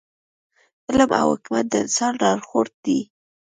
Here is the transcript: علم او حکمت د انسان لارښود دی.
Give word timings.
علم 0.87 1.11
او 1.21 1.27
حکمت 1.33 1.65
د 1.69 1.73
انسان 1.83 2.13
لارښود 2.21 2.71
دی. 2.85 2.99